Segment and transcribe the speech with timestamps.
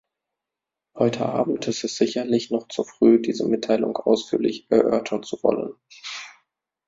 [0.95, 5.75] Heute Abend ist es sicherlich noch zu früh, diese Mitteilung ausführlich erörtern zu wollen.